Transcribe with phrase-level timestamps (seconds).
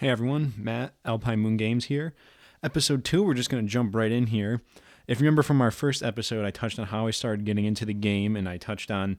[0.00, 2.14] Hey everyone, Matt, Alpine Moon Games here.
[2.62, 4.62] Episode 2, we're just going to jump right in here.
[5.06, 7.84] If you remember from our first episode, I touched on how I started getting into
[7.84, 9.18] the game and I touched on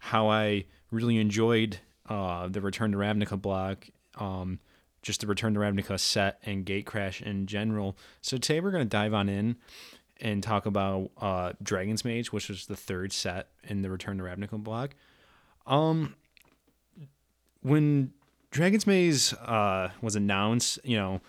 [0.00, 1.78] how I really enjoyed
[2.10, 4.60] uh, the Return to Ravnica block, um,
[5.00, 7.96] just the Return to Ravnica set and Gatecrash in general.
[8.20, 9.56] So today we're going to dive on in
[10.20, 14.24] and talk about uh, Dragon's Maze, which was the third set in the Return to
[14.24, 14.94] Ravnica block.
[15.66, 16.16] Um,
[17.62, 18.12] when
[18.50, 21.20] Dragon's Maze uh, was announced, you know,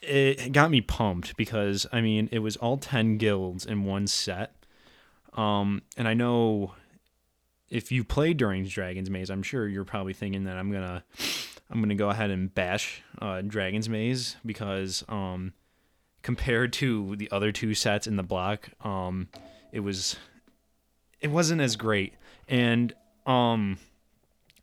[0.00, 4.54] it got me pumped because I mean it was all ten guilds in one set.
[5.34, 6.74] Um, and I know
[7.70, 11.04] if you played during Dragon's Maze, I'm sure you're probably thinking that I'm gonna
[11.70, 15.52] I'm gonna go ahead and bash uh, Dragon's Maze because um,
[16.22, 19.28] compared to the other two sets in the block, um,
[19.72, 20.16] it was
[21.20, 22.14] it wasn't as great.
[22.48, 22.94] And
[23.26, 23.78] um,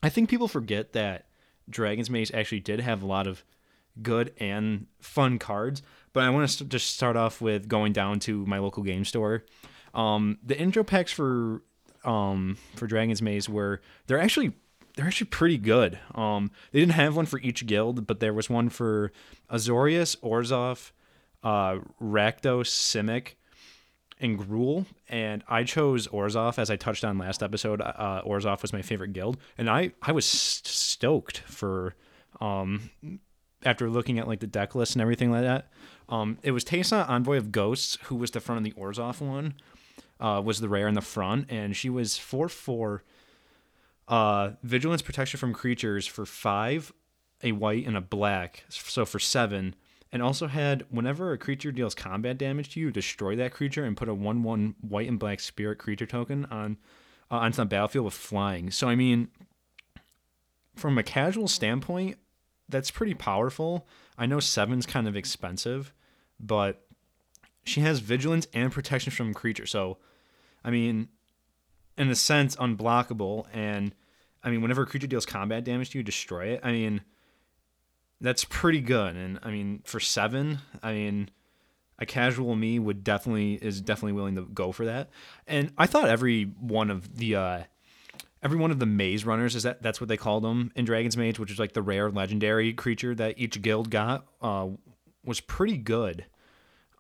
[0.02, 1.26] I think people forget that
[1.70, 3.44] Dragon's Maze actually did have a lot of
[4.02, 5.82] good and fun cards.
[6.14, 9.44] But I want to just start off with going down to my local game store.
[9.94, 11.62] Um, the intro packs for
[12.04, 14.54] um, for Dragon's Maze were they're actually
[14.96, 16.00] they're actually pretty good.
[16.14, 19.12] Um, they didn't have one for each guild, but there was one for
[19.52, 20.92] Azorius, Orzhov,
[21.44, 23.36] uh, Rakdos, Simic,
[24.20, 24.86] and Gruul.
[25.10, 27.82] And I chose Orzhov as I touched on last episode.
[27.82, 31.96] Uh, Orzhov was my favorite guild, and I I was stoked for
[32.42, 32.90] um
[33.64, 35.70] after looking at like the deck list and everything like that.
[36.08, 39.56] Um, it was Teysa, Envoy of Ghosts, who was the front of the Orzhov one,
[40.20, 43.04] uh, was the rare in the front, and she was four four.
[44.08, 46.94] Uh, vigilance protection from creatures for five,
[47.42, 49.74] a white and a black, so for seven,
[50.16, 53.98] and also had whenever a creature deals combat damage to you, destroy that creature and
[53.98, 56.78] put a one one white and black spirit creature token on
[57.30, 58.72] uh, onto the battlefield with flying.
[58.72, 59.28] So I mean,
[60.74, 62.16] from a casual standpoint,
[62.70, 63.90] that's pretty powerful.
[64.18, 65.92] I know seven's kind of expensive,
[66.40, 66.86] but
[67.66, 69.66] she has vigilance and protection from creature.
[69.66, 69.98] So,
[70.64, 71.10] I mean,
[71.98, 73.48] in a sense, unblockable.
[73.52, 73.94] And
[74.46, 76.62] I mean, whenever a creature deals combat damage to you, destroy it.
[76.64, 77.02] I mean,
[78.26, 79.16] that's pretty good.
[79.16, 81.30] And I mean, for seven, I mean,
[82.00, 85.10] a casual me would definitely is definitely willing to go for that.
[85.48, 87.64] And I thought every one of the uh,
[88.44, 91.18] every one of the maze runners is that that's what they called them in Dragon's
[91.18, 94.68] Maze, which is like the rare legendary creature that each guild got, uh,
[95.24, 96.26] was pretty good.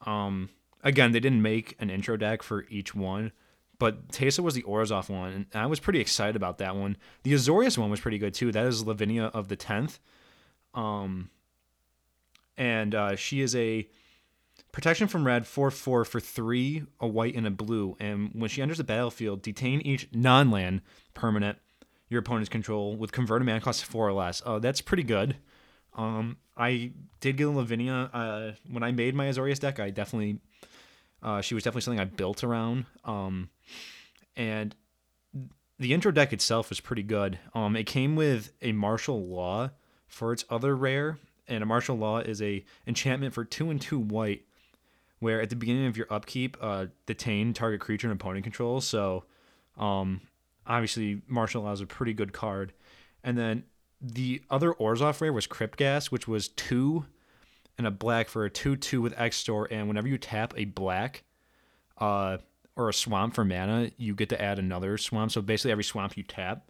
[0.05, 0.49] Um,
[0.83, 3.31] again, they didn't make an intro deck for each one,
[3.77, 6.97] but Teysa was the Orzhov one, and I was pretty excited about that one.
[7.23, 8.51] The Azorius one was pretty good too.
[8.51, 9.99] That is Lavinia of the Tenth,
[10.75, 11.29] um,
[12.57, 13.87] and uh, she is a
[14.75, 17.95] Protection from red, 4 4 for 3, a white, and a blue.
[17.97, 20.81] And when she enters the battlefield, detain each non land
[21.13, 21.59] permanent
[22.09, 24.41] your opponent's control with converted mana cost 4 or less.
[24.45, 25.37] Oh, that's pretty good.
[25.95, 26.91] Um, I
[27.21, 28.09] did get a Lavinia.
[28.13, 30.39] Uh, when I made my Azorius deck, I definitely,
[31.23, 32.85] uh, she was definitely something I built around.
[33.05, 33.49] Um,
[34.35, 34.75] and
[35.79, 37.39] the intro deck itself was pretty good.
[37.53, 39.69] Um, it came with a martial law
[40.15, 43.99] for its other rare, and a martial law is a enchantment for two and two
[43.99, 44.43] white
[45.19, 48.79] where at the beginning of your upkeep, uh, detain target creature and opponent control.
[48.79, 49.25] So,
[49.77, 50.21] um,
[50.65, 52.71] obviously, Martial Law is a pretty good card.
[53.25, 53.63] And then
[53.99, 57.05] the other Orzhov rare was Crypt Ghast, which was two
[57.77, 59.69] and a black for a 2 2 with extort.
[59.69, 61.23] And whenever you tap a black
[61.97, 62.37] uh,
[62.77, 65.31] or a swamp for mana, you get to add another swamp.
[65.33, 66.69] So basically, every swamp you tap,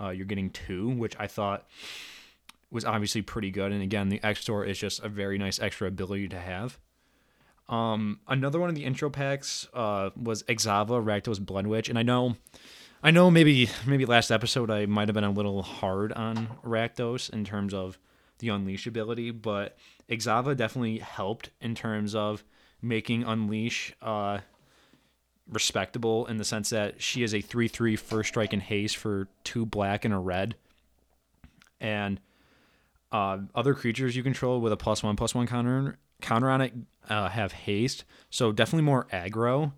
[0.00, 1.66] uh, you're getting two, which I thought
[2.70, 3.72] was obviously pretty good.
[3.72, 6.78] And again, the Extort is just a very nice extra ability to have.
[7.68, 12.02] Um, another one of the intro packs uh, was Exava Rakdos Blood Witch, and I
[12.02, 12.36] know,
[13.02, 17.30] I know maybe maybe last episode I might have been a little hard on Rakdos
[17.30, 17.98] in terms of
[18.38, 19.76] the Unleash ability, but
[20.08, 22.44] Exava definitely helped in terms of
[22.80, 24.38] making Unleash uh,
[25.48, 29.28] respectable in the sense that she is a 3 3 first strike and haste for
[29.44, 30.56] two black and a red.
[31.80, 32.20] And
[33.16, 36.74] uh, other creatures you control with a plus one plus one counter counter on it
[37.08, 39.72] uh, have haste, so definitely more aggro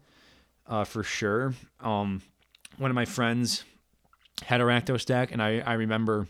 [0.67, 1.55] uh, for sure.
[1.81, 2.23] Um,
[2.79, 3.65] one of my friends
[4.43, 6.27] had a Rakdos deck, and I, I remember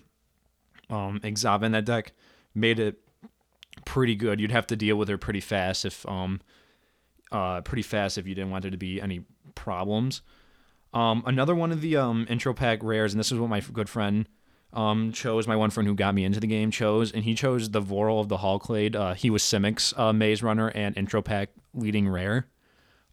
[0.90, 2.12] um, Exava in that deck
[2.55, 3.00] made it
[3.87, 4.38] pretty good.
[4.38, 6.40] You'd have to deal with her pretty fast if um
[7.32, 9.22] uh pretty fast if you didn't want there to be any
[9.55, 10.20] problems.
[10.93, 13.88] Um, another one of the um intro pack rares, and this is what my good
[13.88, 14.28] friend
[14.73, 17.70] um, chose my one friend who got me into the game chose, and he chose
[17.70, 18.97] the Vorel of the Hull Clade.
[18.97, 22.47] Uh, he was Simic's uh, Maze Runner and intro pack leading rare,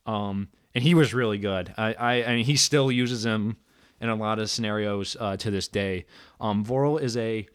[0.05, 1.73] um, and he was really good.
[1.77, 3.57] I, I, I mean, he still uses him
[4.01, 6.05] in a lot of scenarios uh, to this day.
[6.39, 7.47] Um, Vorel is a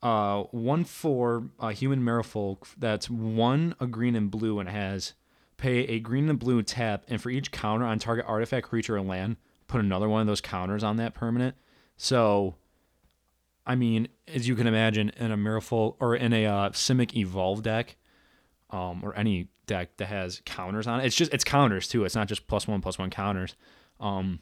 [0.00, 5.14] Uh, one for a human merfolk that's one a green and blue and has
[5.56, 9.02] pay a green and blue tap, and for each counter on target artifact, creature, or
[9.02, 9.36] land,
[9.66, 11.56] put another one of those counters on that permanent.
[11.96, 12.54] So,
[13.68, 17.62] I mean, as you can imagine, in a merfolk or in a uh, Simic Evolve
[17.62, 17.96] deck,
[18.70, 22.04] um, or any deck that has counters on it, it's just it's counters too.
[22.04, 23.54] It's not just plus one plus one counters.
[24.00, 24.40] Um,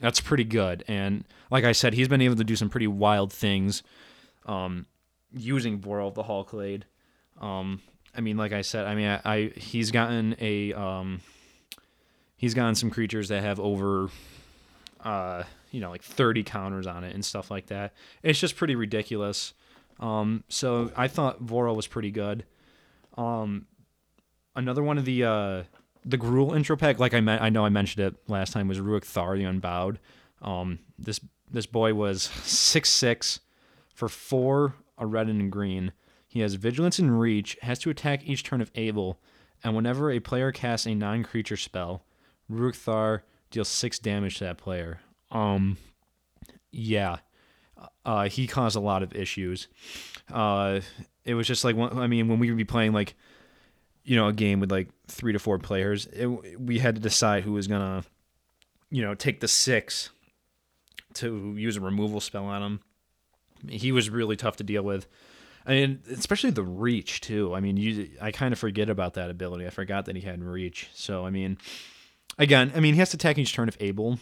[0.00, 0.84] that's pretty good.
[0.88, 3.82] And like I said, he's been able to do some pretty wild things
[4.46, 4.86] um,
[5.32, 6.86] using Vorel of the Hull Clade.
[7.40, 7.82] Um,
[8.16, 11.20] I mean, like I said, I mean, I, I he's gotten a um,
[12.36, 14.08] he's gotten some creatures that have over
[15.02, 17.94] uh, you know like 30 counters on it and stuff like that.
[18.22, 19.54] It's just pretty ridiculous.
[20.00, 22.44] Um, so I thought Vorel was pretty good.
[23.16, 23.66] Um,
[24.56, 25.62] another one of the uh,
[26.04, 28.80] the Gruul intro pack, like I meant, I know I mentioned it last time, was
[28.80, 29.98] Ruric Thar the Unbowed.
[30.40, 31.20] Um, this
[31.50, 33.40] this boy was six six
[33.94, 35.92] for four, a red and a green.
[36.26, 39.20] He has vigilance and reach, has to attack each turn if able,
[39.62, 42.04] and whenever a player casts a non-creature spell,
[42.50, 45.00] Ruric Thar deals six damage to that player.
[45.30, 45.76] Um,
[46.72, 47.18] yeah,
[48.04, 49.68] uh, he caused a lot of issues.
[50.32, 50.80] Uh,
[51.24, 53.14] it was just like I mean, when we would be playing like,
[54.04, 56.26] you know, a game with like three to four players, it,
[56.60, 58.04] we had to decide who was gonna,
[58.90, 60.10] you know, take the six
[61.14, 62.80] to use a removal spell on him.
[63.68, 65.06] He was really tough to deal with.
[65.64, 67.54] I mean, especially the reach too.
[67.54, 69.66] I mean, you I kind of forget about that ability.
[69.66, 70.88] I forgot that he had reach.
[70.92, 71.58] So I mean,
[72.38, 74.18] again, I mean he has to attack each turn if able,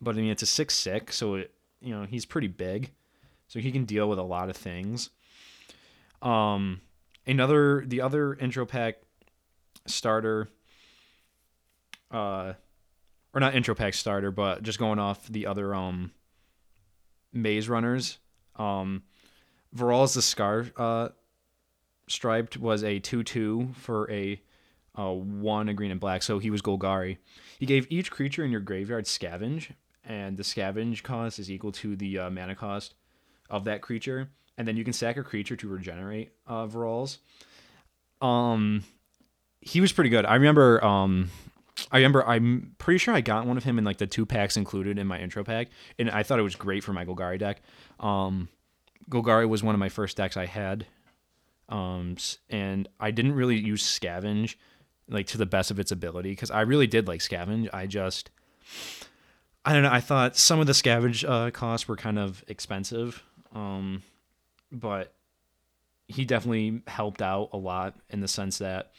[0.00, 2.90] but I mean it's a six six, so it you know he's pretty big,
[3.48, 5.10] so he can deal with a lot of things.
[6.22, 6.80] Um,
[7.26, 8.96] another the other intro pack
[9.86, 10.48] starter,
[12.10, 12.54] uh,
[13.34, 16.12] or not intro pack starter, but just going off the other um
[17.32, 18.18] maze runners.
[18.56, 19.02] Um,
[19.76, 21.08] Varolz the Scar uh,
[22.08, 24.40] striped was a 2 2 for a
[24.98, 27.18] uh, 1 a green and black, so he was Golgari.
[27.58, 29.72] He gave each creature in your graveyard scavenge,
[30.04, 32.94] and the scavenge cost is equal to the uh, mana cost
[33.50, 34.30] of that creature.
[34.56, 37.18] And then you can sack a creature to regenerate uh, Varolz.
[38.20, 38.84] Um,
[39.60, 40.24] he was pretty good.
[40.24, 40.84] I remember.
[40.84, 41.30] Um,
[41.90, 42.24] I remember.
[42.24, 45.06] I'm pretty sure I got one of him in like the two packs included in
[45.08, 45.68] my intro pack,
[45.98, 47.62] and I thought it was great for my Golgari deck.
[47.98, 48.48] Um,
[49.10, 50.86] Golgari was one of my first decks I had,
[51.68, 52.16] um,
[52.48, 54.54] and I didn't really use Scavenge
[55.08, 57.68] like to the best of its ability because I really did like Scavenge.
[57.72, 58.30] I just,
[59.64, 59.92] I don't know.
[59.92, 63.22] I thought some of the Scavenge uh, costs were kind of expensive,
[63.54, 64.02] um,
[64.72, 65.14] but
[66.08, 68.92] he definitely helped out a lot in the sense that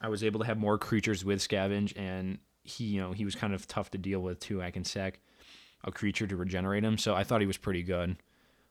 [0.00, 3.34] I was able to have more creatures with Scavenge, and he, you know, he was
[3.34, 4.60] kind of tough to deal with too.
[4.62, 5.20] I can sack
[5.84, 8.16] a creature to regenerate him, so I thought he was pretty good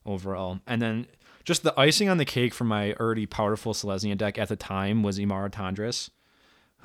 [0.05, 0.59] overall.
[0.67, 1.07] And then
[1.43, 5.01] just the icing on the cake for my already powerful Selesnya deck at the time
[5.01, 6.09] was Emmara Tandris,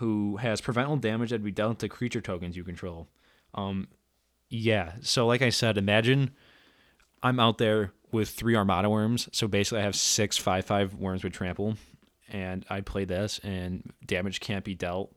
[0.00, 3.06] who has preventable damage that would be dealt to creature tokens you control.
[3.55, 3.87] Um,
[4.49, 6.31] yeah, so like I said, imagine
[7.23, 9.29] I'm out there with three Armada Wurms.
[9.32, 11.76] So basically, I have six five five worms with trample,
[12.29, 15.14] and I play this, and damage can't be dealt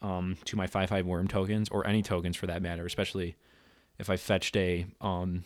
[0.00, 3.34] um, to my five five worm tokens or any tokens for that matter, especially
[3.98, 5.44] if I fetched a um,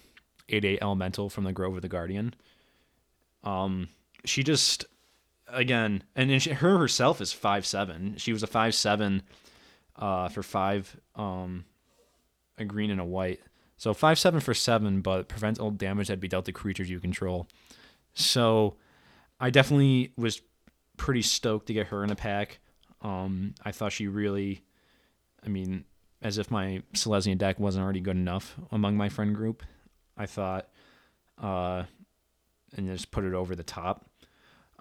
[0.51, 2.35] 8 8 elemental from the Grove of the Guardian.
[3.43, 3.89] Um,
[4.27, 4.85] she just,
[5.53, 8.17] again, and she, her herself is five seven.
[8.17, 9.23] She was a five seven
[9.97, 11.65] uh, for five, um,
[12.59, 13.41] a green and a white.
[13.77, 17.01] So five seven for seven, but prevents all damage that'd be dealt to creatures you
[17.01, 17.49] control.
[18.13, 18.77] So
[19.39, 20.43] I definitely was
[20.97, 22.59] pretty stoked to get her in a pack.
[23.01, 24.63] Um, I thought she really,
[25.45, 25.85] I mean,
[26.21, 29.63] as if my Selesnya deck wasn't already good enough among my friend group.
[30.17, 30.69] I thought,
[31.41, 31.85] uh,
[32.77, 34.05] and just put it over the top.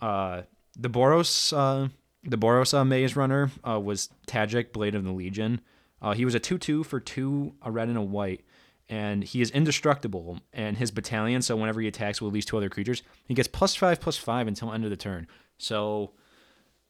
[0.02, 0.42] Uh,
[0.78, 1.90] the Boros, uh,
[2.24, 5.62] the Boros uh, Maze Runner uh, was Tajik, Blade of the Legion.
[6.02, 8.46] Uh, he was a two-two for two, a red and a white,
[8.88, 10.40] and he is indestructible.
[10.54, 13.48] And his battalion, so whenever he attacks with at least two other creatures, he gets
[13.48, 15.28] plus five, plus five until end of the turn.
[15.58, 16.12] So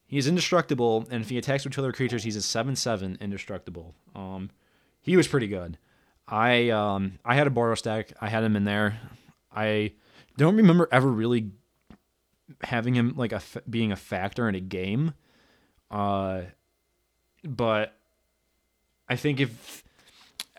[0.06, 3.94] he is indestructible, and if he attacks with two other creatures, he's a seven-seven indestructible.
[4.14, 4.50] Um,
[5.00, 5.78] he was pretty good.
[6.28, 8.12] I um I had a Boros deck.
[8.20, 9.00] I had him in there.
[9.52, 9.94] I
[10.36, 11.50] don't remember ever really
[12.62, 15.14] having him like a being a factor in a game.
[15.90, 16.42] Uh,
[17.44, 17.96] but
[19.08, 19.82] I think if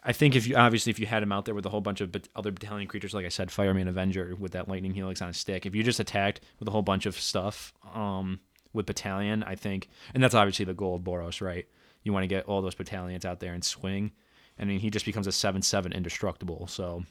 [0.04, 2.02] I think if you obviously if you had him out there with a whole bunch
[2.02, 5.34] of other battalion creatures, like I said, Firemane Avenger with that lightning helix on a
[5.34, 8.40] stick, if you just attacked with a whole bunch of stuff, um,
[8.74, 11.68] with battalion, I think, and that's obviously the goal of Boros, right?
[12.04, 14.12] You want to get all those battalions out there and swing.
[14.60, 16.68] I mean, he just becomes a seven seven indestructible.
[16.68, 17.04] So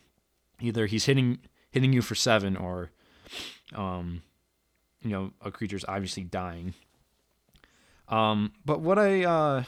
[0.61, 1.39] either he's hitting
[1.71, 2.91] hitting you for seven, or
[3.75, 4.23] Um,
[5.03, 6.75] you know, a creature's obviously dying.
[8.09, 9.65] Um, but what I uh,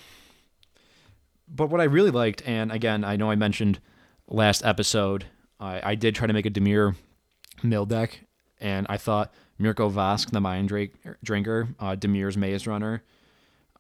[1.48, 3.80] but what I really liked, and again, I know I mentioned
[4.28, 5.26] last episode,
[5.60, 6.96] I, I did try to make a Dimir
[7.62, 8.20] mill deck,
[8.60, 13.02] and I thought Mirko Vosk, the Mind Drake, Drinker, uh, Dimir's Maze Runner,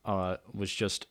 [0.04, 1.06] uh, was just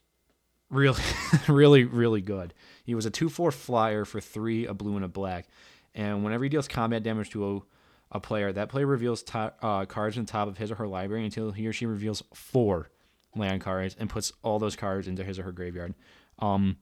[0.70, 1.04] really,
[1.48, 2.54] really, really good.
[2.84, 5.48] He was a 2 4 flyer for three, a blue and a black.
[5.94, 7.64] And whenever he deals combat damage to
[8.12, 11.26] a, player, that player reveals top, uh, cards on top of his or her library
[11.26, 12.90] until he or she reveals four
[13.36, 15.94] land cards and puts all those cards into his or her graveyard.
[16.40, 16.78] Um,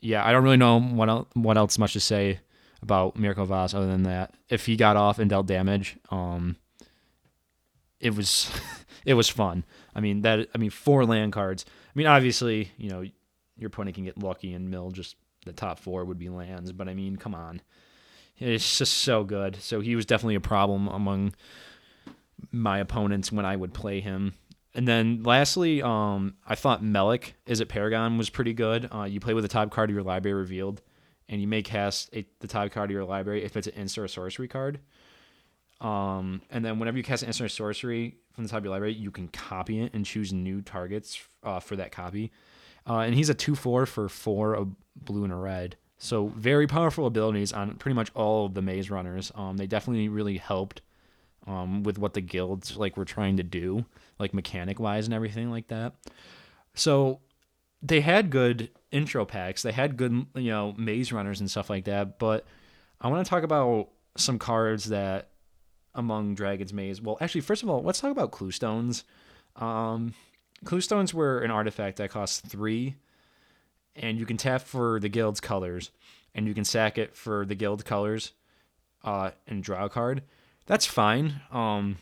[0.00, 2.40] yeah, I don't really know what else, what else much to say
[2.82, 4.34] about Mirko Vosk other than that.
[4.48, 6.56] If he got off and dealt damage, um,
[8.00, 8.50] it was
[9.04, 9.64] it was fun.
[9.94, 11.64] I mean that I mean four land cards.
[11.68, 13.04] I mean obviously you know
[13.56, 16.88] your opponent can get lucky and mill just the top four would be lands, but
[16.88, 17.60] I mean come on,
[18.38, 19.56] it's just so good.
[19.56, 21.34] So he was definitely a problem among
[22.52, 24.34] my opponents when I would play him.
[24.74, 28.88] And then lastly, um, I thought Melek is Izzet Paragon was pretty good.
[28.94, 30.82] Uh, you play with the top card of your library revealed,
[31.28, 34.04] and you may cast a, the top card of your library if it's an instant
[34.04, 34.78] or sorcery card.
[35.80, 38.72] Um, and then whenever you cast an instant or sorcery from the top of your
[38.72, 42.30] library, you can copy it and choose new targets uh, for that copy.
[42.88, 44.66] Uh, and he's a 2 4 for 4, a
[44.96, 45.76] blue and a red.
[45.98, 49.32] So very powerful abilities on pretty much all of the maze runners.
[49.34, 50.80] Um, they definitely really helped
[51.46, 53.84] um, with what the guilds like were trying to do,
[54.18, 55.94] like mechanic wise and everything like that.
[56.74, 57.20] So
[57.82, 59.62] they had good intro packs.
[59.62, 62.18] They had good, you know, maze runners and stuff like that.
[62.18, 62.46] But
[63.00, 65.30] I want to talk about some cards that
[65.94, 67.00] among Dragon's Maze.
[67.00, 69.02] Well, actually, first of all, let's talk about Cluestones.
[69.56, 70.14] Um,
[70.64, 72.96] Cluestones were an artifact that cost three,
[73.98, 75.90] and you can tap for the guild's colors,
[76.34, 78.32] and you can sack it for the guild colors,
[79.04, 80.22] uh, and draw a card
[80.68, 81.40] that's fine.
[81.50, 81.96] Um,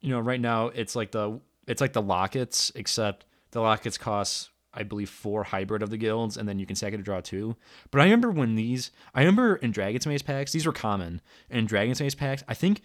[0.00, 4.50] you know, right now it's like the it's like the lockets, except the lockets cost
[4.72, 7.20] I believe four hybrid of the guilds, and then you can sack it to draw
[7.20, 7.56] two.
[7.90, 11.20] But I remember when these, I remember in Dragon's Maze packs, these were common.
[11.48, 12.80] In Dragon's Maze packs, I think,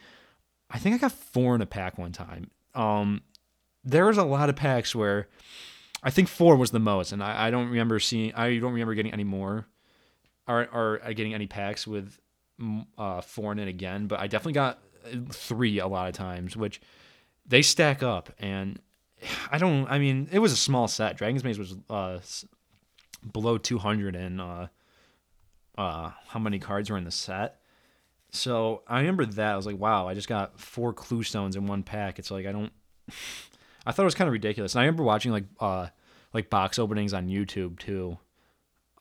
[0.69, 2.51] I think I got four in a pack one time.
[2.75, 3.21] Um,
[3.83, 5.29] there was a lot of packs where
[6.01, 8.93] I think four was the most, and I, I don't remember seeing, I don't remember
[8.93, 9.67] getting any more,
[10.47, 12.19] or or getting any packs with
[12.97, 16.55] uh, four in it again, but I definitely got uh, three a lot of times,
[16.57, 16.81] which
[17.45, 18.31] they stack up.
[18.39, 18.79] And
[19.51, 21.17] I don't, I mean, it was a small set.
[21.17, 22.19] Dragon's Maze was uh,
[23.31, 24.67] below 200 and uh,
[25.77, 27.59] uh, how many cards were in the set.
[28.31, 29.53] So I remember that.
[29.53, 32.19] I was like, wow, I just got four cluestones in one pack.
[32.19, 32.71] It's like, I don't,
[33.89, 34.75] I thought it was kind of ridiculous.
[34.75, 35.87] And I remember watching like, uh,
[36.31, 38.19] like box openings on YouTube too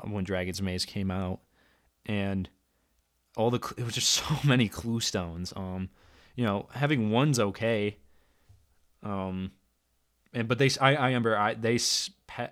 [0.03, 1.41] when Dragon's Maze came out.
[2.07, 2.49] And
[3.37, 5.55] all the it was just so many cluestones.
[5.55, 5.91] Um,
[6.35, 7.99] you know, having one's okay.
[9.03, 9.53] Um,
[10.33, 11.79] and but they I, I remember I they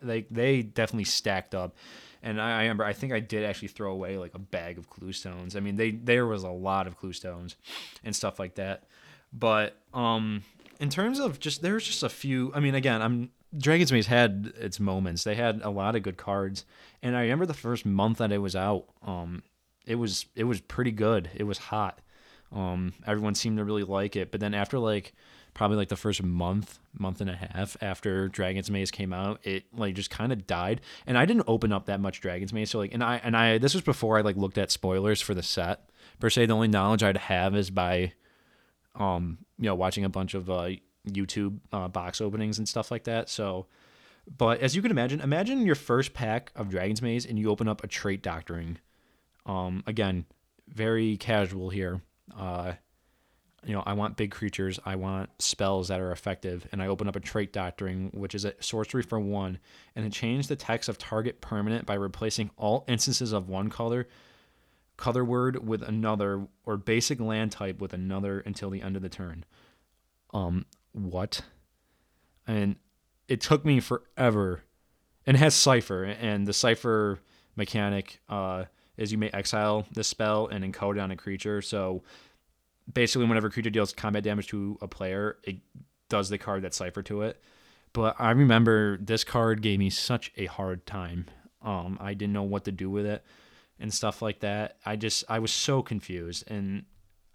[0.02, 1.74] they they definitely stacked up,
[2.22, 4.90] and I, I remember I think I did actually throw away like a bag of
[4.90, 5.56] cluestones.
[5.56, 7.56] I mean they there was a lot of clue stones,
[8.04, 8.84] and stuff like that.
[9.32, 10.42] But um,
[10.80, 12.52] in terms of just there's just a few.
[12.54, 15.24] I mean, again, I'm Dragon's Maze had its moments.
[15.24, 16.64] They had a lot of good cards,
[17.02, 18.86] and I remember the first month that it was out.
[19.02, 19.42] Um,
[19.86, 21.30] it was it was pretty good.
[21.34, 22.00] It was hot.
[22.52, 24.30] Um, everyone seemed to really like it.
[24.30, 25.14] But then after like
[25.54, 29.64] probably like the first month, month and a half after Dragon's Maze came out, it
[29.74, 30.80] like just kind of died.
[31.06, 32.70] And I didn't open up that much Dragon's Maze.
[32.70, 35.34] So like, and I and I this was before I like looked at spoilers for
[35.34, 35.88] the set
[36.20, 36.46] per se.
[36.46, 38.12] The only knowledge I'd have is by,
[38.96, 40.70] um, you know, watching a bunch of uh,
[41.08, 43.28] YouTube uh, box openings and stuff like that.
[43.28, 43.66] So.
[44.38, 47.68] But as you can imagine, imagine your first pack of Dragon's Maze and you open
[47.68, 48.78] up a trait doctoring
[49.46, 50.26] um, again,
[50.68, 52.02] very casual here.
[52.36, 52.72] Uh,
[53.64, 54.78] you know, I want big creatures.
[54.84, 58.44] I want spells that are effective, and I open up a trait doctoring, which is
[58.44, 59.58] a sorcery for one,
[59.94, 64.06] and it changed the text of target permanent by replacing all instances of one color,
[64.96, 69.08] color word with another, or basic land type with another until the end of the
[69.08, 69.44] turn.
[70.32, 71.42] Um, what?
[72.46, 72.76] And
[73.28, 74.62] it took me forever,
[75.26, 77.18] and it has cipher, and the cipher
[77.56, 78.64] mechanic, uh,
[78.96, 81.60] is you may exile this spell and encode it on a creature.
[81.60, 82.02] So
[82.92, 85.56] basically, whenever a creature deals combat damage to a player, it
[86.08, 87.42] does the card that cipher to it.
[87.92, 91.26] But I remember this card gave me such a hard time.
[91.62, 93.24] Um, I didn't know what to do with it
[93.78, 94.76] and stuff like that.
[94.84, 96.84] I just I was so confused and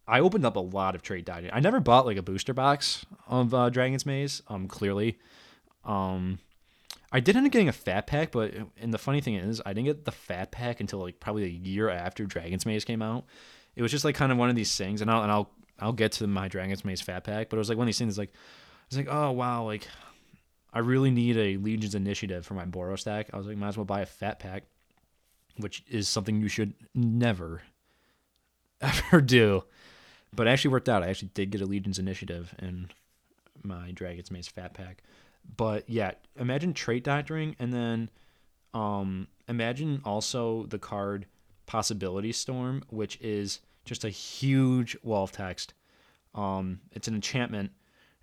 [0.08, 1.54] I opened up a lot of trade data.
[1.54, 4.42] I never bought like a booster box of uh, Dragon's Maze.
[4.48, 5.20] Um, clearly,
[5.86, 6.40] um,
[7.12, 9.74] I did end up getting a fat pack, but and the funny thing is, I
[9.74, 13.26] didn't get the fat pack until like probably a year after Dragon's Maze came out,
[13.76, 15.94] it was just like kind of one of these things, and I'll and I'll I'll
[15.94, 18.18] get to my Dragon's Maze Fat Pack, but it was like one of these things
[18.18, 18.34] like
[18.88, 19.88] it's like oh wow like
[20.74, 23.30] I really need a Legion's Initiative for my Boros stack.
[23.34, 24.64] I was like might as well buy a Fat Pack,
[25.58, 27.62] which is something you should never
[28.82, 29.64] ever do.
[30.34, 31.04] But it actually worked out.
[31.04, 32.90] I actually did get a Legion's Initiative in
[33.64, 35.04] my Dragon's Maze Fat Pack.
[35.58, 38.10] But yeah, imagine trait doctoring and then
[38.74, 41.26] um imagine also the card
[41.66, 45.74] Possibility Storm, which is just a huge wall of text.
[46.36, 47.72] Um, it's an enchantment.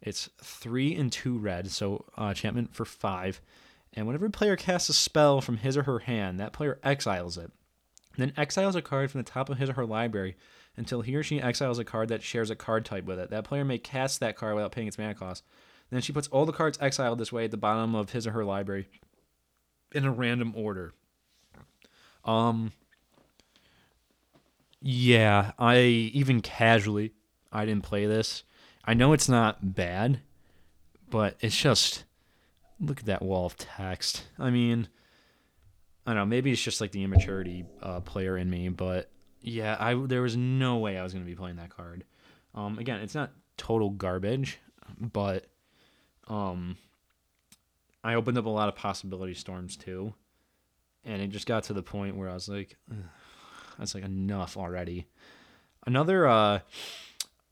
[0.00, 3.40] It's three and two red, so uh, enchantment for five.
[3.94, 7.36] And whenever a player casts a spell from his or her hand, that player exiles
[7.36, 7.50] it.
[8.16, 10.36] Then exiles a card from the top of his or her library
[10.76, 13.30] until he or she exiles a card that shares a card type with it.
[13.30, 15.44] That player may cast that card without paying its mana cost.
[15.90, 18.32] Then she puts all the cards exiled this way at the bottom of his or
[18.32, 18.88] her library
[19.92, 20.92] in a random order.
[22.24, 22.72] Um
[24.80, 27.12] yeah, I even casually
[27.50, 28.44] I didn't play this.
[28.84, 30.20] I know it's not bad,
[31.10, 32.04] but it's just
[32.80, 34.24] look at that wall of text.
[34.38, 34.88] I mean,
[36.06, 39.76] I don't know, maybe it's just like the immaturity uh, player in me, but yeah,
[39.78, 42.04] I there was no way I was going to be playing that card.
[42.54, 44.58] Um, again, it's not total garbage,
[44.98, 45.46] but
[46.28, 46.76] um,
[48.02, 50.14] I opened up a lot of possibility storms too,
[51.04, 52.76] and it just got to the point where I was like,
[53.78, 55.06] that's like enough already.
[55.86, 56.60] Another uh,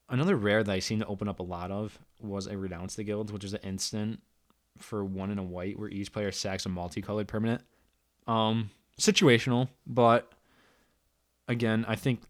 [0.09, 3.04] another rare that I seem to open up a lot of was a renounce the
[3.04, 4.21] guilds, which is an instant
[4.78, 7.62] for one in a white where each player sacks a multicolored permanent.
[8.26, 10.33] Um, situational, but
[11.49, 12.23] again, I think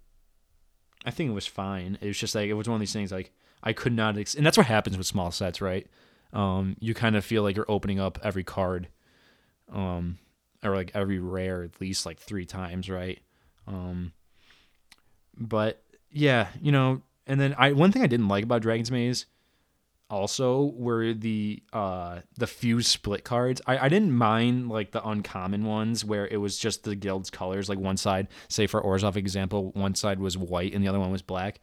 [1.05, 1.99] I think it was fine.
[2.01, 4.35] It was just like it was one of these things like I could not, ex-
[4.35, 5.87] and that's what happens with small sets, right?
[6.33, 8.89] Um, you kind of feel like you're opening up every card,
[9.73, 10.19] um,
[10.63, 13.21] or like every rare at least like three times, right?
[13.67, 14.13] Um,
[15.37, 19.27] but yeah, you know, and then I one thing I didn't like about Dragon's Maze
[20.09, 23.61] also were the uh the few split cards.
[23.67, 27.69] I, I didn't mind like the uncommon ones where it was just the guild's colors.
[27.69, 31.11] Like one side, say for Orzhov example, one side was white and the other one
[31.11, 31.61] was black.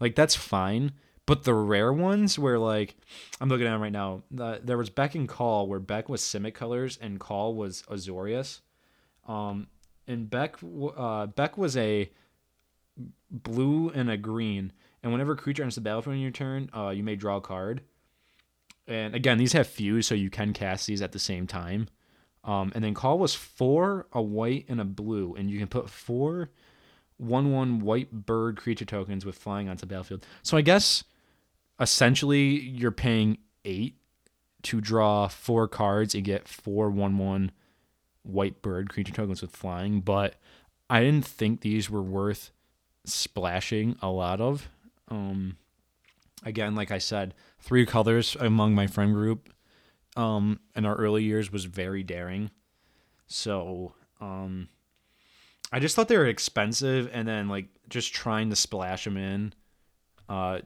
[0.00, 0.92] Like that's fine.
[1.26, 2.96] But the rare ones where like
[3.40, 6.20] I'm looking at them right now, the, there was Beck and Call where Beck was
[6.20, 8.60] Simic colors and Call was Azorius.
[9.26, 9.66] Um,
[10.06, 10.56] and Beck
[10.96, 12.10] uh, Beck was a
[13.30, 14.72] blue and a green,
[15.06, 17.40] and whenever a creature enters the battlefield in your turn, uh, you may draw a
[17.40, 17.80] card.
[18.88, 21.86] And again, these have fuse, so you can cast these at the same time.
[22.42, 25.88] Um, and then call was four, a white, and a blue, and you can put
[25.88, 26.50] four
[27.18, 30.26] one one white bird creature tokens with flying onto the battlefield.
[30.42, 31.04] So I guess
[31.78, 33.94] essentially you're paying eight
[34.64, 37.52] to draw four cards and get four one one
[38.24, 40.34] white bird creature tokens with flying, but
[40.90, 42.50] I didn't think these were worth
[43.04, 44.68] splashing a lot of.
[45.08, 45.56] Um,
[46.44, 49.52] again, like I said, three colors among my friend group
[50.16, 52.50] um, in our early years was very daring.
[53.26, 54.68] So um,
[55.72, 59.52] I just thought they were expensive, and then like just trying to splash them in,
[60.28, 60.60] uh,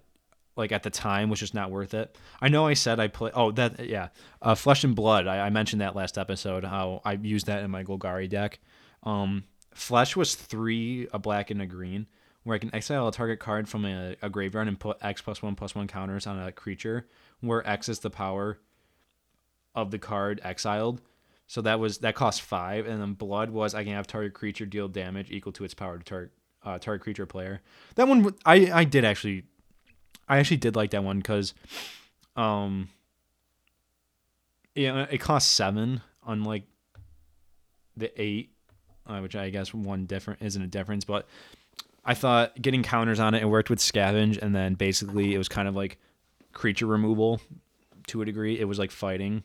[0.56, 2.16] like at the time was just not worth it.
[2.40, 3.30] I know I said I play.
[3.34, 4.08] Oh, that yeah,
[4.42, 5.26] uh, Flesh and Blood.
[5.26, 8.60] I, I mentioned that last episode how I used that in my Golgari deck.
[9.02, 12.06] Um, Flesh was three, a black and a green,
[12.44, 15.42] where I can exile a target card from a, a graveyard and put X plus
[15.42, 17.06] one plus one counters on a creature,
[17.40, 18.58] where X is the power
[19.74, 21.00] of the card exiled.
[21.46, 24.66] So that was that cost five, and then Blood was I can have target creature
[24.66, 26.32] deal damage equal to its power to target
[26.64, 27.60] uh, target creature player.
[27.96, 29.44] That one I I did actually
[30.28, 31.54] I actually did like that one because,
[32.36, 32.88] um,
[34.76, 36.62] yeah, it costs seven, unlike
[37.96, 38.52] the eight,
[39.08, 41.26] uh, which I guess one different isn't a difference, but
[42.04, 45.48] I thought getting counters on it, it worked with scavenge, and then basically it was
[45.48, 45.98] kind of like
[46.52, 47.40] creature removal
[48.08, 48.58] to a degree.
[48.58, 49.42] It was like fighting,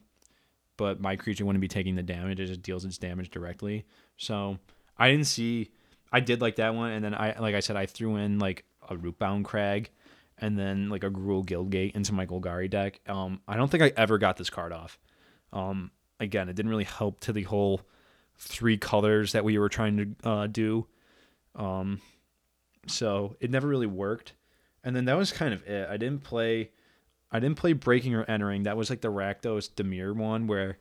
[0.78, 3.86] but my creature wouldn't be taking the damage; it just deals its damage directly.
[4.18, 4.58] So
[4.98, 5.72] I didn't see.
[6.12, 8.64] I did like that one, and then I, like I said, I threw in like
[8.90, 9.90] a rootbound crag
[10.38, 13.00] and then like a Gruul Guildgate into my Golgari deck.
[13.08, 15.00] Um, I don't think I ever got this card off.
[15.54, 17.82] Um, again, it didn't really help to the whole
[18.38, 20.88] three colors that we were trying to uh, do.
[21.56, 22.02] Um,
[22.88, 24.34] so it never really worked.
[24.84, 25.88] And then that was kind of it.
[25.90, 26.72] I didn't play.
[27.32, 28.64] I didn't play breaking or entering.
[28.64, 30.78] That was like the Rakdos Dimir one where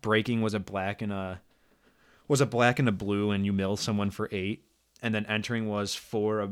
[0.00, 1.40] breaking was a black and a
[2.28, 4.64] was a black and a blue, and you mill someone for eight,
[5.02, 6.50] and then entering was for a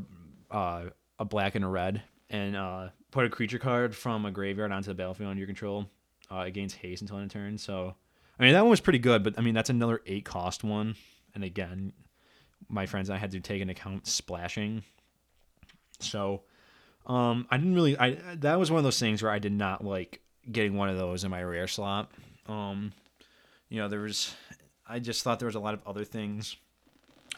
[0.51, 0.85] uh,
[1.19, 4.89] a black and a red and uh, put a creature card from a graveyard onto
[4.89, 5.87] the battlefield under your control.
[6.31, 7.59] Uh, it gains haste until end of turn.
[7.59, 7.95] So,
[8.39, 10.95] I mean, that one was pretty good, but I mean, that's another eight cost one.
[11.35, 11.93] And again,
[12.69, 14.83] my friends and I had to take into account splashing.
[15.99, 16.43] So,
[17.07, 17.99] um, I didn't really.
[17.99, 20.21] I that was one of those things where I did not like
[20.51, 22.11] getting one of those in my rare slot.
[22.47, 22.93] Um,
[23.69, 24.35] you know, there was.
[24.89, 26.57] I just thought there was a lot of other things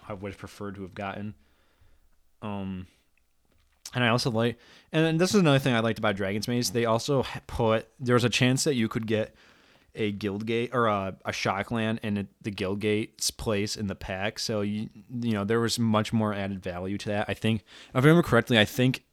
[0.08, 1.34] I would have preferred to have gotten.
[2.40, 2.86] Um,
[3.94, 4.58] and I also like,
[4.90, 6.70] and this is another thing I liked about Dragon's Maze.
[6.70, 9.34] They also put there was a chance that you could get
[9.94, 14.38] a guild gate or a, a shockland in the guild gate's place in the pack.
[14.38, 17.26] So you you know there was much more added value to that.
[17.28, 19.04] I think if I remember correctly, I think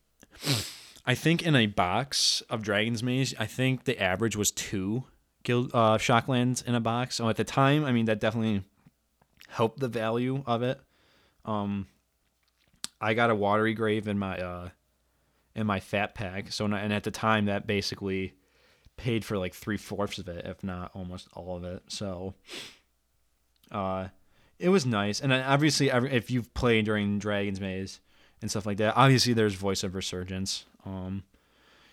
[1.06, 5.04] I think in a box of Dragon's Maze, I think the average was two
[5.44, 7.16] guild uh, shocklands in a box.
[7.16, 8.64] So at the time, I mean that definitely
[9.50, 10.80] helped the value of it.
[11.46, 11.88] Um,
[13.02, 14.70] I got a watery grave in my uh
[15.56, 16.52] in my fat pack.
[16.52, 18.34] So and at the time that basically
[19.00, 21.82] paid for like three fourths of it, if not almost all of it.
[21.88, 22.34] So
[23.72, 24.10] uh
[24.60, 25.22] it was nice.
[25.22, 28.02] And obviously if you've played during Dragon's Maze
[28.42, 30.66] and stuff like that, obviously there's Voice of Resurgence.
[30.86, 31.24] Um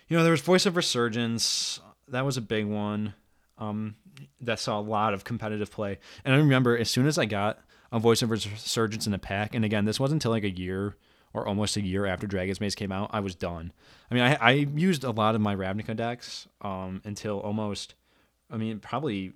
[0.09, 1.79] you know, there was Voice of Resurgence.
[2.09, 3.13] That was a big one.
[3.57, 3.95] Um
[4.41, 5.99] that saw a lot of competitive play.
[6.25, 7.59] And I remember as soon as I got
[7.91, 10.97] a Voice of Resurgence in the pack, and again, this wasn't until like a year
[11.33, 13.71] or almost a year after Dragon's Maze came out, I was done.
[14.09, 17.95] I mean, I, I used a lot of my Ravnica decks um, until almost,
[18.51, 19.33] I mean, probably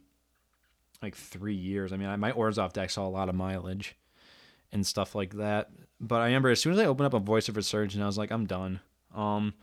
[1.02, 1.92] like three years.
[1.92, 3.96] I mean, I, my Orzhov deck saw a lot of mileage
[4.72, 5.70] and stuff like that.
[6.00, 8.18] But I remember as soon as I opened up a Voice of Resurgence, I was
[8.18, 8.80] like, I'm done.
[9.14, 9.54] Um,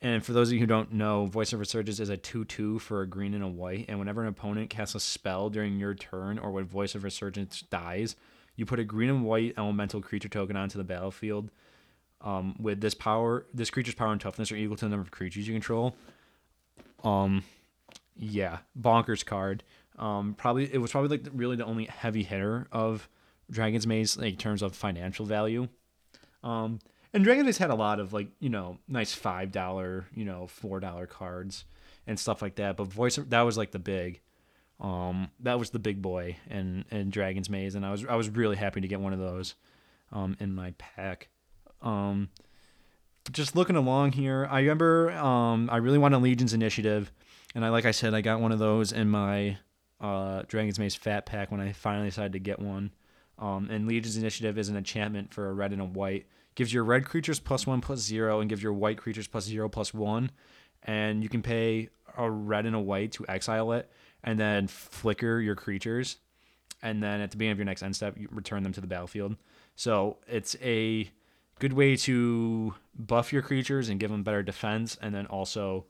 [0.00, 2.78] and for those of you who don't know, Voice of Resurgence is a 2 2
[2.78, 3.86] for a green and a white.
[3.88, 7.62] And whenever an opponent casts a spell during your turn or when Voice of Resurgence
[7.62, 8.16] dies,
[8.56, 11.50] you put a green and white elemental creature token onto the battlefield.
[12.20, 15.10] Um, with this power, this creature's power and toughness are equal to the number of
[15.10, 15.94] creatures you control.
[17.02, 17.44] Um,
[18.16, 19.62] yeah, bonkers card.
[19.98, 23.08] Um, probably it was probably like really the only heavy hitter of
[23.50, 25.68] Dragon's Maze like, in terms of financial value.
[26.42, 26.80] Um,
[27.12, 30.46] and Dragon's Maze had a lot of like you know nice five dollar, you know
[30.46, 31.64] four dollar cards
[32.06, 32.76] and stuff like that.
[32.76, 34.20] But voice that was like the big,
[34.80, 38.28] um, that was the big boy and in Dragon's Maze, and I was I was
[38.28, 39.54] really happy to get one of those,
[40.12, 41.28] um, in my pack.
[41.82, 42.30] Um,
[43.32, 47.12] just looking along here, I remember um I really wanted Legion's Initiative,
[47.54, 49.58] and I like I said I got one of those in my
[50.00, 52.92] uh Dragon's Maze Fat Pack when I finally decided to get one.
[53.38, 56.84] Um, and Legion's Initiative is an enchantment for a red and a white gives your
[56.84, 60.30] red creatures plus one plus zero and gives your white creatures plus zero plus one.
[60.82, 63.90] And you can pay a red and a white to exile it
[64.24, 66.16] and then flicker your creatures.
[66.82, 68.86] And then at the beginning of your next end step, you return them to the
[68.86, 69.36] battlefield.
[69.76, 71.10] So it's a
[71.58, 75.86] good way to buff your creatures and give them better defense and then also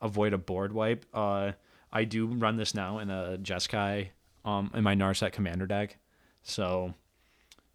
[0.00, 1.04] avoid a board wipe.
[1.12, 1.52] Uh,
[1.92, 4.08] I do run this now in a Jeskai
[4.44, 5.98] um, in my Narset commander deck.
[6.42, 6.94] So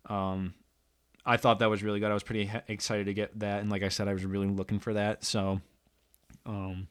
[0.08, 0.54] um,
[1.26, 2.12] I thought that was really good.
[2.12, 4.80] I was pretty excited to get that, and like I said, I was really looking
[4.80, 5.24] for that.
[5.24, 5.62] So,
[6.46, 6.88] um,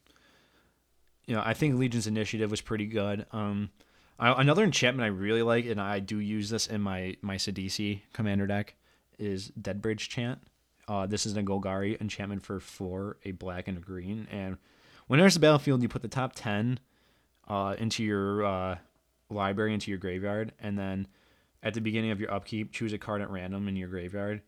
[1.29, 3.27] you know, I think Legion's Initiative was pretty good.
[3.31, 3.69] Um,
[4.17, 8.01] I, another enchantment I really like, and I do use this in my my Sidisi
[8.13, 8.73] commander deck,
[9.19, 10.39] is Deadbridge Chant.
[10.87, 14.57] Uh, this is a Golgari enchantment for four, a black and a green, and
[15.05, 16.79] when there's a battlefield, you put the top ten
[17.47, 18.77] uh, into your uh,
[19.29, 21.07] library, into your graveyard, and then
[21.61, 24.41] at the beginning of your upkeep, choose a card at random in your graveyard.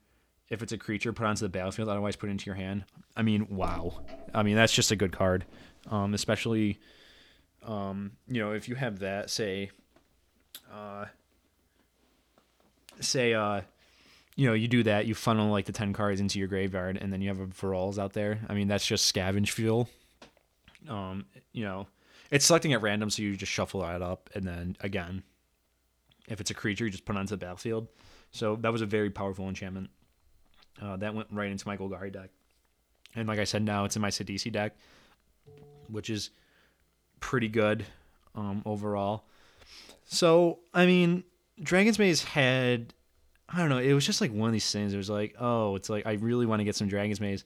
[0.49, 1.89] If it's a creature, put onto the battlefield.
[1.89, 2.85] Otherwise, put it into your hand.
[3.15, 4.01] I mean, wow.
[4.33, 5.45] I mean, that's just a good card.
[5.89, 6.79] Um, especially,
[7.63, 9.71] um, you know, if you have that, say,
[10.71, 11.05] uh,
[12.99, 13.61] say, uh,
[14.35, 17.11] you know, you do that, you funnel like the 10 cards into your graveyard, and
[17.11, 18.39] then you have a Varolz out there.
[18.47, 19.89] I mean, that's just scavenge fuel.
[20.87, 21.87] Um, you know,
[22.29, 25.23] it's selecting at random, so you just shuffle that up, and then again,
[26.27, 27.87] if it's a creature, you just put it onto the battlefield.
[28.31, 29.89] So that was a very powerful enchantment.
[30.81, 32.29] Uh, that went right into my Golgari deck.
[33.15, 34.75] And like I said, now it's in my Sidisi deck,
[35.91, 36.29] which is
[37.19, 37.85] pretty good
[38.35, 39.25] um, overall.
[40.05, 41.23] So, I mean,
[41.61, 42.93] Dragon's Maze had,
[43.47, 44.93] I don't know, it was just like one of these things.
[44.93, 47.45] It was like, oh, it's like, I really want to get some Dragon's Maze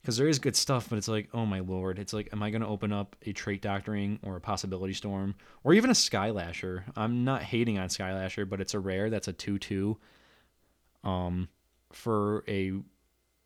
[0.00, 2.50] because there is good stuff, but it's like, oh my lord, it's like, am I
[2.50, 6.82] going to open up a trait doctoring or a possibility storm or even a Skylasher?
[6.94, 9.96] I'm not hating on Skylasher, but it's a rare that's a two-two,
[11.02, 11.48] um,
[11.90, 12.72] for a,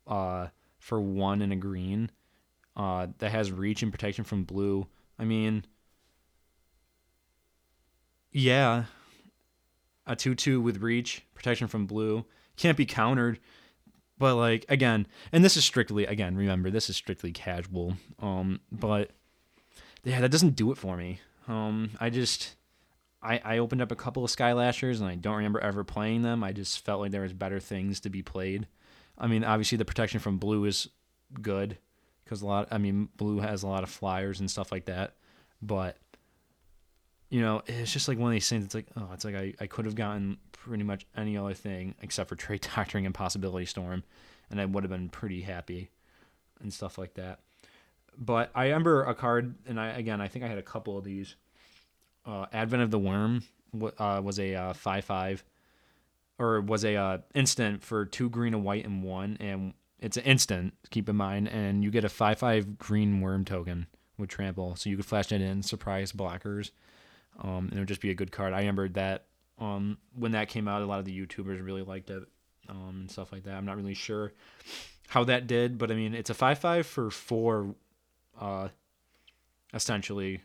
[0.05, 0.47] uh,
[0.79, 2.11] for one and a green,
[2.79, 4.87] uh, that has reach and protection from blue.
[5.19, 5.65] I mean,
[8.31, 8.85] yeah,
[10.07, 13.39] a two-two with reach, protection from blue can't be countered
[14.19, 17.95] but like again, and this is strictly again, remember this is strictly casual.
[18.19, 19.11] Um, but
[20.03, 21.21] yeah, that doesn't do it for me.
[21.47, 22.55] Um, I just
[23.23, 26.43] I, I opened up a couple of Skylashers and I don't remember ever playing them.
[26.43, 28.67] I just felt like there was better things to be played.
[29.17, 30.89] I mean, obviously the protection from blue is
[31.41, 31.77] good
[32.29, 32.67] because a lot.
[32.69, 35.15] I mean, blue has a lot of flyers and stuff like that,
[35.63, 35.97] but
[37.29, 38.65] you know, it's just like one of these things.
[38.65, 41.95] It's like, oh, it's like I, I could have gotten pretty much any other thing
[42.01, 44.03] except for Trait Doctoring and Possibility Storm,
[44.51, 45.89] and I would have been pretty happy
[46.61, 47.39] and stuff like that.
[48.15, 51.03] But I remember a card, and I again, I think I had a couple of
[51.03, 51.35] these.
[52.25, 53.43] Uh, Advent of the Wurm
[53.97, 55.43] uh, was a uh, five five,
[56.37, 60.23] or was a uh, instant for two green, and white, and one, and it's an
[60.23, 60.73] instant.
[60.89, 64.89] Keep in mind, and you get a five five green worm token with trample, so
[64.89, 66.71] you could flash that in, surprise blockers,
[67.41, 68.53] um, and it would just be a good card.
[68.53, 69.25] I remember that
[69.59, 72.23] um, when that came out, a lot of the YouTubers really liked it,
[72.67, 73.55] um, and stuff like that.
[73.55, 74.33] I'm not really sure
[75.07, 77.75] how that did, but I mean, it's a five five for four,
[78.39, 78.69] uh,
[79.73, 80.41] essentially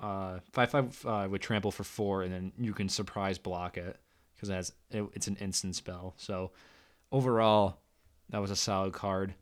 [0.00, 3.98] uh, five five uh, with trample for four, and then you can surprise block it
[4.34, 6.14] because it it, it's an instant spell.
[6.16, 6.52] So
[7.10, 7.78] overall,
[8.30, 9.34] that was a solid card.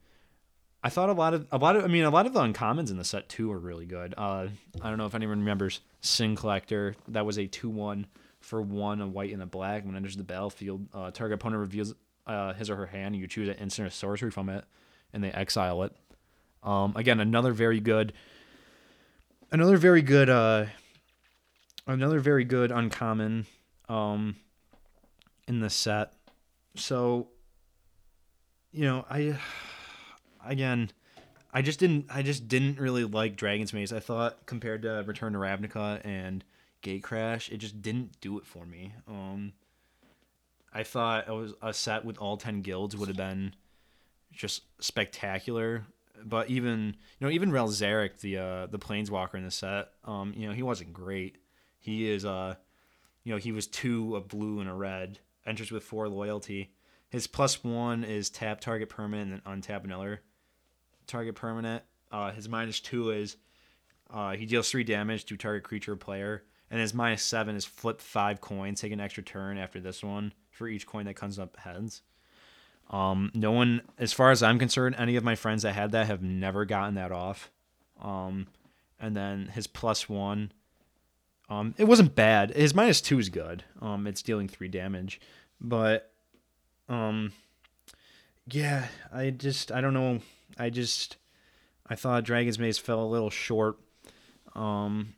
[0.83, 2.91] I thought a lot of a lot of I mean a lot of the uncommons
[2.91, 4.15] in the set too were really good.
[4.17, 4.49] Uh,
[4.83, 6.95] I don't know if anyone remembers Sin Collector.
[7.09, 8.07] That was a two one
[8.41, 9.85] for one, a white and a black.
[9.85, 11.95] When it enters the battlefield, uh, target opponent reveals
[12.27, 13.17] uh, his or her hand.
[13.17, 14.65] You choose an instant or sorcery from it,
[15.15, 15.93] and they exile it.
[16.63, 18.13] Um, again, another very good
[19.51, 20.67] another very good uh
[21.87, 23.47] another very good uncommon
[23.89, 24.37] um
[25.47, 26.13] in the set.
[26.75, 27.29] So
[28.75, 29.39] you know, I
[30.47, 30.91] again
[31.53, 33.93] I just didn't I just didn't really like Dragon's Maze.
[33.93, 36.45] I thought compared to Return to Ravnica and
[36.83, 38.93] Gatecrash, it just didn't do it for me.
[39.09, 39.53] Um
[40.73, 43.55] I thought it was a set with all 10 guilds would have been
[44.33, 45.85] just spectacular
[46.23, 50.33] but even you know even Ral Zarek, the uh, the planeswalker in the set, um,
[50.37, 51.39] you know he wasn't great.
[51.79, 52.55] He is uh,
[53.25, 55.19] you know he was two a blue and a red.
[55.47, 56.73] Enters with four loyalty.
[57.15, 60.23] His plus one is tap target permanent and then untap another
[61.07, 61.85] target permanent.
[62.11, 63.37] Uh, his minus two is
[64.13, 67.65] uh, he deals three damage to target creature or player, and his minus seven is
[67.65, 71.39] flip five coins, take an extra turn after this one for each coin that comes
[71.39, 72.03] up heads.
[72.91, 76.09] Um, no one, as far as I'm concerned, any of my friends that had that
[76.09, 77.49] have never gotten that off.
[78.03, 78.49] Um,
[78.99, 80.51] and then his plus one,
[81.49, 82.51] um, it wasn't bad.
[82.57, 83.63] His minus two is good.
[83.81, 85.21] Um, it's dealing three damage,
[85.61, 86.11] but,
[86.89, 87.33] um,
[88.47, 90.21] yeah, I just, I don't know.
[90.59, 91.17] I just,
[91.87, 93.77] I thought Dragon's Maze fell a little short.
[94.55, 95.15] Um,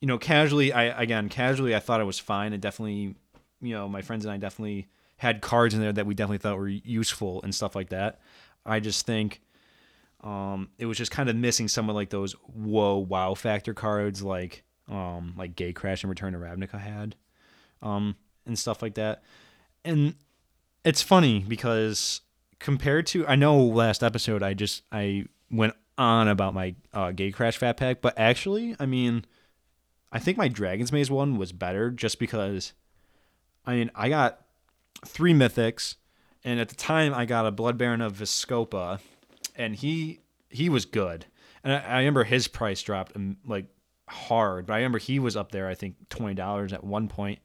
[0.00, 2.52] you know, casually, I again, casually, I thought it was fine.
[2.52, 3.14] It definitely,
[3.60, 4.88] you know, my friends and I definitely
[5.18, 8.20] had cards in there that we definitely thought were useful and stuff like that.
[8.64, 9.42] I just think
[10.22, 14.22] um, it was just kind of missing some of like those whoa wow factor cards
[14.22, 17.16] like um, like Gatecrash and Return to Ravnica had
[17.82, 18.16] um,
[18.46, 19.22] and stuff like that.
[19.84, 20.14] And
[20.84, 22.20] it's funny because
[22.58, 27.56] compared to I know last episode I just I went on about my uh, Gatecrash
[27.56, 29.24] Fat Pack, but actually I mean
[30.12, 32.72] I think my Dragon's Maze one was better just because
[33.66, 34.40] I mean I got
[35.04, 35.96] three mythics,
[36.44, 39.00] and at the time I got a Blood Baron of Vizkopa,
[39.56, 41.26] and he he was good.
[41.62, 43.66] And I, I remember his price dropped um, like
[44.08, 45.68] hard, but I remember he was up there.
[45.68, 47.40] I think twenty dollars at one point,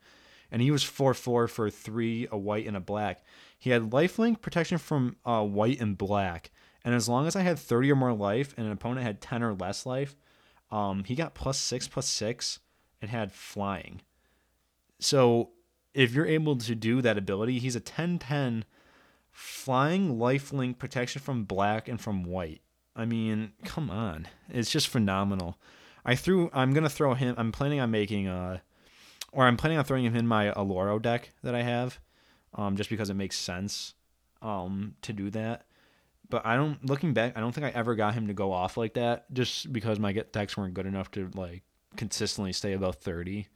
[0.55, 3.21] and he was four four for three, a white and a black.
[3.59, 6.49] He had lifelink protection from uh, white and black,
[6.85, 9.43] and as long as I had thirty or more life, and an opponent had ten
[9.43, 10.15] or less life,
[10.71, 12.59] um, he got plus six plus six
[13.01, 14.01] and had flying.
[14.97, 15.49] So
[15.93, 18.63] if you're able to do that ability, he's a 10-10
[19.33, 22.61] flying lifelink protection from black and from white.
[22.95, 24.29] I mean, come on.
[24.47, 25.57] It's just phenomenal.
[26.05, 28.59] I threw I'm going to throw him I'm planning on making uh
[29.35, 31.99] or I'm planning on throwing him in my Oloro deck that I have
[32.53, 33.93] um just because it makes sense
[34.41, 35.65] um to do that.
[36.29, 38.77] But I don't looking back, I don't think I ever got him to go off
[38.77, 41.63] like that just because my get decks weren't good enough to like
[41.95, 43.47] consistently stay above 30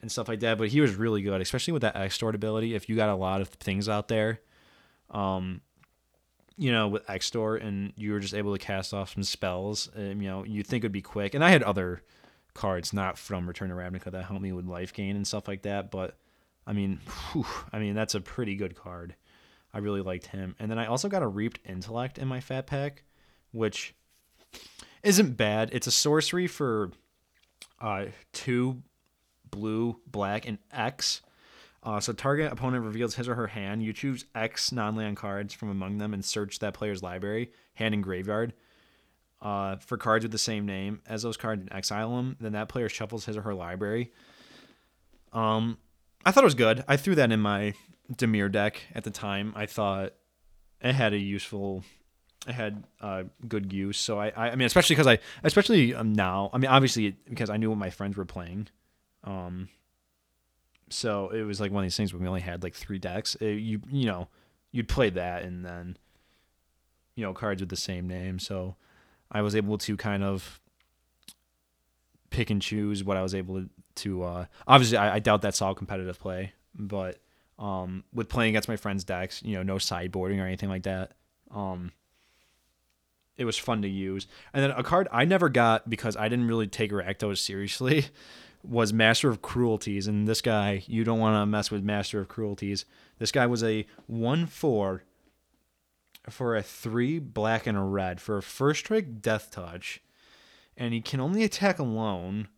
[0.00, 0.58] and stuff like that.
[0.58, 2.74] But he was really good, especially with that extort ability.
[2.74, 4.40] If you got a lot of things out there,
[5.10, 5.60] um,
[6.58, 10.20] you know, with extort, and you were just able to cast off some spells, um,
[10.20, 11.34] you know, you think it would be quick.
[11.34, 12.02] And I had other
[12.54, 15.62] cards not from Return to Ravnica that helped me with life gain and stuff like
[15.62, 15.90] that.
[15.90, 16.16] But
[16.66, 17.00] I mean,
[17.32, 19.14] whew, I mean that's a pretty good card.
[19.74, 20.54] I really liked him.
[20.58, 23.04] And then I also got a Reaped Intellect in my Fat Pack,
[23.52, 23.94] which
[25.02, 25.70] isn't bad.
[25.72, 26.90] It's a sorcery for
[27.80, 28.82] uh, two
[29.50, 31.22] blue, black, and X.
[31.82, 33.82] Uh, so target opponent reveals his or her hand.
[33.82, 38.04] You choose X non-land cards from among them and search that player's library, hand and
[38.04, 38.52] graveyard,
[39.42, 42.36] uh, for cards with the same name as those cards and exile them.
[42.40, 44.12] Then that player shuffles his or her library.
[45.32, 45.78] Um,
[46.24, 46.84] I thought it was good.
[46.86, 47.74] I threw that in my
[48.12, 49.52] Dimir deck at the time.
[49.56, 50.12] I thought
[50.80, 51.82] it had a useful,
[52.46, 53.98] it had uh, good use.
[53.98, 56.50] So I, I, I mean, especially because I, especially um, now.
[56.52, 58.68] I mean, obviously because I knew what my friends were playing.
[59.24, 59.68] Um,
[60.88, 63.34] so it was like one of these things when we only had like three decks.
[63.36, 64.28] It, you, you know,
[64.70, 65.96] you'd play that and then,
[67.16, 68.38] you know, cards with the same name.
[68.38, 68.76] So
[69.32, 70.60] I was able to kind of
[72.30, 73.70] pick and choose what I was able to.
[73.96, 77.18] to uh, obviously, I, I doubt that's all competitive play, but
[77.58, 81.12] um, with playing against my friends' decks, you know, no sideboarding or anything like that.
[81.50, 81.92] Um,
[83.36, 84.26] it was fun to use.
[84.52, 88.06] And then a card I never got because I didn't really take Rakdos seriously
[88.62, 90.06] was Master of Cruelties.
[90.06, 92.84] And this guy, you don't want to mess with Master of Cruelties.
[93.18, 95.04] This guy was a 1 4
[96.30, 99.98] for a 3 black and a red for a first strike deathtouch.
[100.76, 102.48] And he can only attack alone.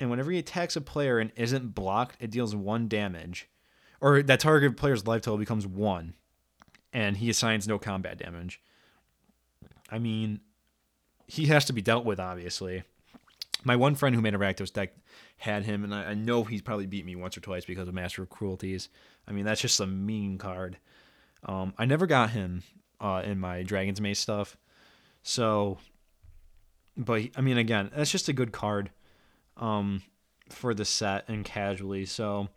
[0.00, 3.48] And whenever he attacks a player and isn't blocked, it deals one damage.
[4.00, 6.14] Or that target player's life total becomes one.
[6.92, 8.60] And he assigns no combat damage.
[9.90, 10.40] I mean,
[11.26, 12.82] he has to be dealt with, obviously.
[13.64, 14.94] My one friend who made a Rakdos deck
[15.36, 17.94] had him, and I, I know he's probably beat me once or twice because of
[17.94, 18.88] Master of Cruelties.
[19.26, 20.78] I mean, that's just a mean card.
[21.44, 22.62] Um, I never got him
[23.02, 24.56] uh, in my Dragon's Maze stuff.
[25.22, 25.78] So,
[26.96, 28.90] but I mean, again, that's just a good card
[29.56, 30.02] um,
[30.48, 32.06] for the set and casually.
[32.06, 32.48] So,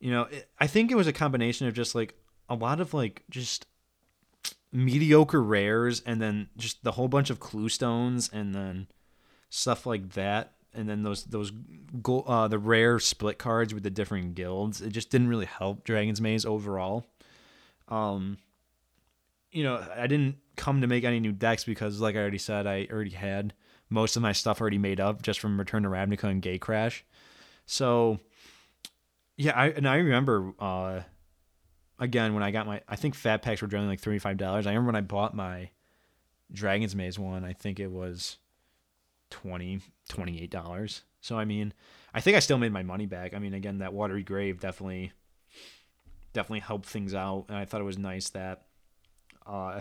[0.00, 2.14] you know, it, I think it was a combination of just like
[2.48, 3.66] a lot of like just
[4.72, 8.86] mediocre rares and then just the whole bunch of cluestones and then
[9.50, 11.50] stuff like that and then those those
[12.02, 15.82] go, uh, the rare split cards with the different guilds it just didn't really help
[15.82, 17.04] dragon's maze overall
[17.88, 18.38] um
[19.52, 22.66] you know i didn't come to make any new decks because like i already said
[22.66, 23.52] i already had
[23.88, 27.02] most of my stuff already made up just from return to ravnica and Gatecrash.
[27.66, 28.20] so
[29.36, 31.00] yeah i and i remember uh
[32.00, 34.66] again when I got my I think fat packs were generally like thirty five dollars.
[34.66, 35.70] I remember when I bought my
[36.50, 38.38] Dragon's Maze one, I think it was
[39.30, 41.02] 20 28 dollars.
[41.20, 41.72] So I mean,
[42.12, 43.34] I think I still made my money back.
[43.34, 45.12] I mean, again, that watery grave definitely
[46.32, 48.62] definitely helped things out, and I thought it was nice that
[49.50, 49.80] uh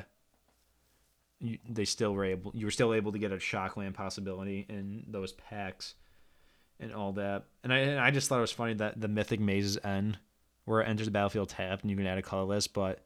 [1.40, 5.06] you, they still were able you were still able to get a shockland possibility in
[5.08, 5.96] those packs
[6.80, 7.46] and all that.
[7.64, 10.18] And I and I just thought it was funny that the mythic Maze's End
[10.66, 13.04] where it enters the battlefield tapped and you can add a colorless, but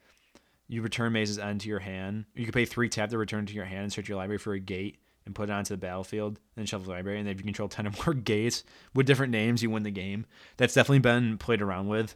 [0.68, 2.26] you return Maze's End to your hand.
[2.36, 4.54] You can pay three tap to return to your hand and search your library for
[4.54, 7.20] a gate and put it onto the battlefield, then shuffle the library.
[7.20, 9.92] And then if you control 10 or more gates with different names, you win the
[9.92, 10.26] game.
[10.58, 12.16] That's definitely been played around with.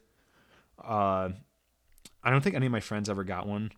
[0.83, 1.29] Uh,
[2.23, 3.71] I don't think any of my friends ever got one,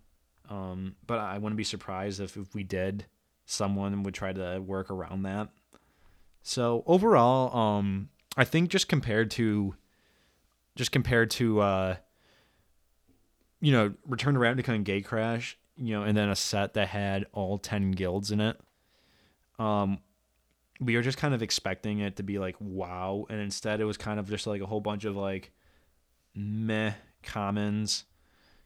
[0.49, 3.05] um, but I wouldn't be surprised if, if we did,
[3.45, 5.49] someone would try to work around that.
[6.41, 9.75] So overall, um, I think just compared to
[10.75, 11.95] just compared to uh,
[13.59, 17.25] you know Return to Ravnica and Gatecrash, you know, and then a set that had
[17.33, 18.59] all ten guilds in it.
[19.59, 19.99] Um,
[20.79, 23.97] we were just kind of expecting it to be like wow, and instead it was
[23.97, 25.51] kind of just like a whole bunch of like
[26.33, 28.05] meh commons.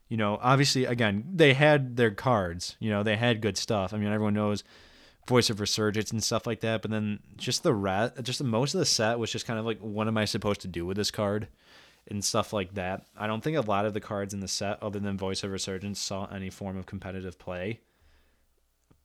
[0.08, 2.76] You know, obviously, again, they had their cards.
[2.78, 3.94] You know, they had good stuff.
[3.94, 4.64] I mean, everyone knows
[5.26, 6.82] Voice of Resurgence and stuff like that.
[6.82, 9.78] But then just the rat, just most of the set was just kind of like,
[9.78, 11.48] what am I supposed to do with this card?
[12.08, 13.06] and stuff like that.
[13.16, 15.50] I don't think a lot of the cards in the set, other than Voice of
[15.50, 17.80] Resurgence, saw any form of competitive play,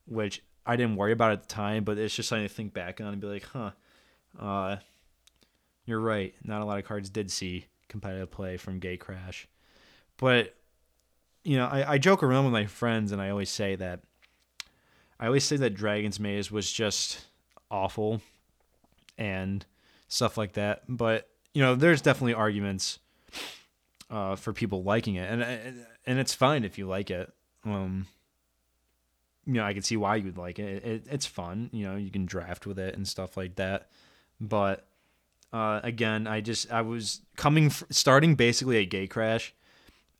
[0.05, 2.99] which I didn't worry about at the time, but it's just something to think back
[2.99, 3.71] on and be like, huh,
[4.39, 4.77] uh,
[5.85, 6.33] you're right.
[6.43, 9.45] Not a lot of cards did see competitive play from Gay Gatecrash.
[10.17, 10.55] But,
[11.43, 14.01] you know, I, I joke around with my friends and I always say that,
[15.19, 17.25] I always say that Dragon's Maze was just
[17.69, 18.21] awful
[19.17, 19.65] and
[20.07, 20.83] stuff like that.
[20.87, 22.99] But you know, there's definitely arguments
[24.09, 27.31] uh, for people liking it, and and it's fine if you like it.
[27.65, 28.07] Um,
[29.45, 30.83] you know, I can see why you'd like it.
[30.85, 31.07] it.
[31.09, 31.69] It's fun.
[31.73, 33.89] You know, you can draft with it and stuff like that.
[34.39, 34.87] But
[35.51, 39.51] uh, again, I just I was coming f- starting basically a gay Gatecrash,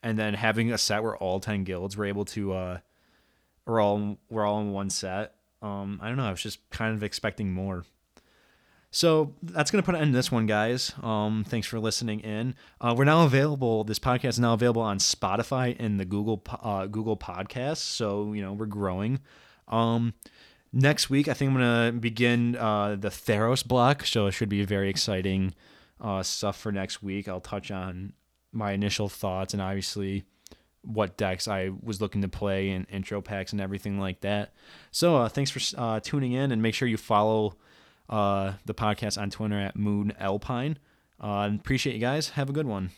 [0.04, 2.78] and then having a set where all ten guilds were able to uh,
[3.66, 5.36] we're all we're all in one set.
[5.62, 6.26] Um, I don't know.
[6.26, 7.84] I was just kind of expecting more.
[8.91, 10.93] So that's going to put an end to this one, guys.
[11.04, 12.56] Um, thanks for listening in.
[12.82, 13.84] Uh, we're now available.
[13.84, 17.78] This podcast is now available on Spotify and the Google uh, Google Podcasts.
[17.78, 19.20] So you know we're growing.
[19.68, 20.14] Um,
[20.74, 24.06] next week, I think I'm going to begin uh, the Theros block.
[24.06, 25.54] So it should be very exciting
[26.02, 27.28] uh, stuff for next week.
[27.28, 28.14] I'll touch on
[28.52, 30.24] my initial thoughts and obviously
[30.82, 34.54] what decks I was looking to play and intro packs and everything like that.
[34.91, 37.58] So uh, thanks for uh, tuning in and make sure you follow
[38.10, 40.78] uh, the podcast on Twitter at Moon Alpine.
[41.22, 42.30] Uh, appreciate you guys.
[42.30, 42.91] Have a good one.